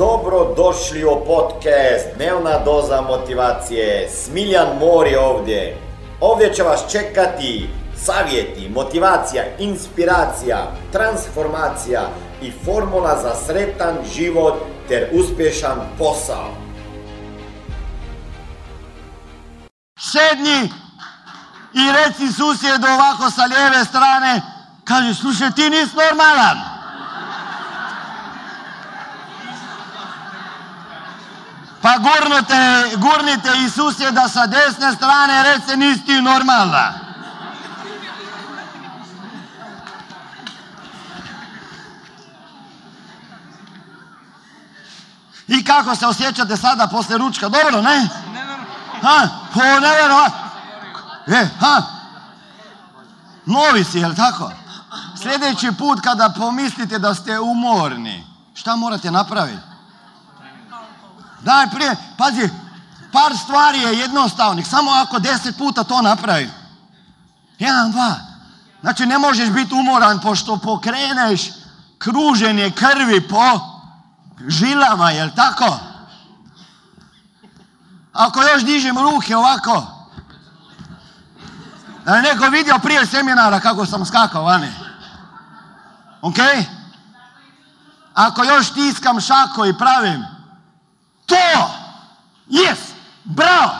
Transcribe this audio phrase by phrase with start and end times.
[0.00, 4.08] Dobro došli u podcast Dnevna doza motivacije.
[4.10, 5.76] Smiljan Mor je ovdje.
[6.20, 12.08] Ovdje će vas čekati savjeti, motivacija, inspiracija, transformacija
[12.42, 14.54] i formula za sretan život
[14.88, 16.48] ter uspješan posao.
[19.98, 20.70] Sedni
[21.74, 24.40] i reci susjedu ovako sa lijeve strane,
[24.84, 26.69] kaže, slušaj, ti nisi normalan.
[31.90, 36.92] Pa gurnite, gurnite i susjeda sa desne strane, reci, nisi ti normalna.
[45.48, 47.48] I kako se osjećate sada poslije ručka?
[47.48, 48.08] Dobro, ne?
[49.02, 49.28] Ha?
[49.54, 50.32] Po nevjerovat.
[51.26, 51.82] E, ha?
[53.46, 54.52] Novi si, jel tako?
[55.22, 59.69] Sljedeći put kada pomislite da ste umorni, šta morate napraviti?
[61.40, 62.48] Daj prije, pazi,
[63.12, 66.50] par stvari je jednostavnih, samo ako deset puta to napravi.
[67.58, 68.14] Jedan, dva.
[68.80, 71.50] Znači ne možeš biti umoran pošto pokreneš
[71.98, 73.60] kruženje krvi po
[74.48, 75.78] žilama, jel tako?
[78.12, 79.86] Ako još dižem ruke ovako,
[82.04, 84.72] da je neko vidio prije seminara kako sam skakao vani.
[86.22, 86.36] Ok?
[88.14, 90.39] Ako još tiskam šako i pravim
[91.30, 91.70] to,
[92.48, 92.78] yes,
[93.24, 93.74] bravo.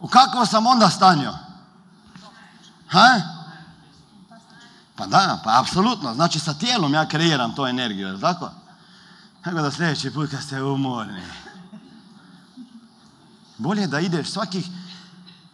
[0.00, 1.34] U kakvo sam onda stanio?
[2.88, 3.20] Ha?
[4.96, 6.14] Pa da, pa apsolutno.
[6.14, 8.50] Znači sa tijelom ja kreiram tu energiju, jel tako?
[9.44, 11.22] Tako da sljedeći put kad ste umorni.
[13.58, 14.66] Bolje da ideš svakih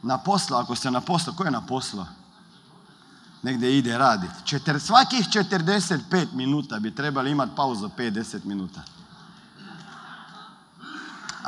[0.03, 2.07] na posla, ako ste na poslu, ko je na poslu?
[3.43, 4.35] Negdje ide raditi.
[4.81, 8.81] Svakih 45 minuta bi trebali imati pauzu 5-10 minuta.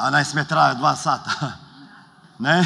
[0.01, 1.31] A naj sme traje dva sata.
[2.41, 2.65] Ne?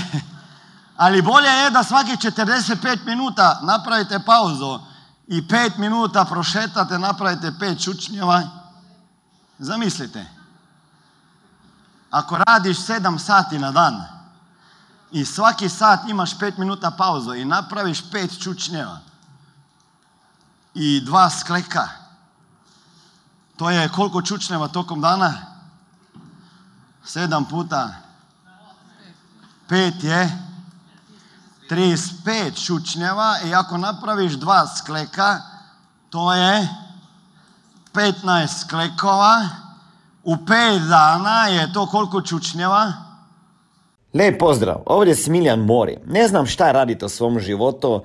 [0.96, 4.78] Ali bolje je da svakih 45 minuta napravite pauzu
[5.26, 8.42] i 5 minuta prošetate, napravite 5 čučnjeva.
[9.58, 10.26] Zamislite.
[12.10, 14.04] Ako radiš 7 sati na dan
[15.10, 18.98] i svaki sat imaš 5 minuta pauzu i napraviš 5 čučnjeva
[20.74, 21.88] i dva skleka,
[23.56, 25.53] to je koliko čučnjeva tokom dana?
[27.06, 27.88] 7 puta
[29.68, 30.30] 5 je
[31.70, 35.40] 35 čučnjeva i ako napraviš dva skleka,
[36.10, 36.68] to je
[37.92, 39.48] 15 sklekova.
[40.24, 42.92] U 5 dana je to koliko čučnjeva?
[44.14, 45.98] Lijep pozdrav, ovdje je Smiljan Mori.
[46.06, 48.04] Ne znam šta radite u svom životu,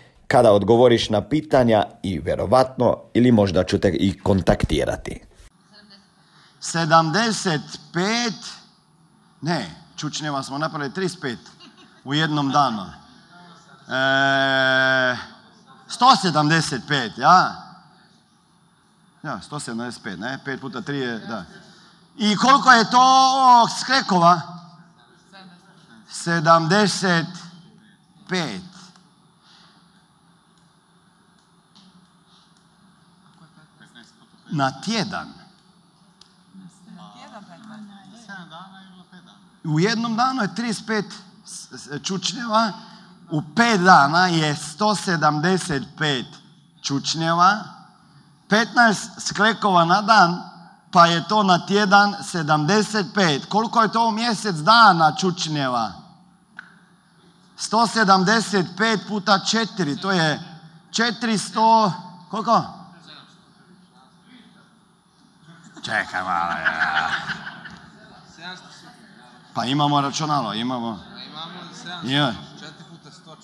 [0.31, 5.21] kada odgovoriš na pitanja i vjerovatno ili možda ću te i kontaktirati.
[6.61, 8.31] 75,
[9.41, 11.37] ne, čučnjeva smo napravili 35
[12.03, 12.85] u jednom danu.
[13.87, 13.91] E,
[15.99, 17.55] 175, ja?
[19.23, 20.39] Ja, 175, ne?
[20.45, 21.45] 5 puta 3 je, da.
[22.17, 24.41] I koliko je to sklekova?
[26.25, 28.70] 75.
[34.51, 35.33] Na tjedan.
[39.63, 41.03] U jednom danu je 35
[42.03, 42.71] čučnjeva,
[43.29, 46.25] u 5 dana je 175
[46.81, 47.63] čučnjeva,
[48.49, 50.41] 15 sklekova na dan,
[50.91, 53.45] pa je to na tjedan 75.
[53.45, 55.91] Koliko je to u mjesec dana čučnjeva?
[57.57, 60.39] 175 puta 4, to je
[60.91, 61.91] 400,
[62.29, 62.80] koliko?
[65.91, 66.51] Čekaj malo.
[66.51, 67.09] Ja.
[69.53, 70.99] Pa imamo računalo, imamo.
[71.27, 71.59] Imamo
[72.03, 72.33] 700, Ja.
[72.59, 73.35] 4 puta 100,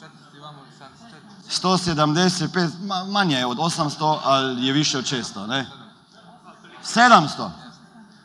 [1.78, 5.66] 175, ma- manje je od 800, ali je više od 600, ne?
[6.86, 7.50] 700.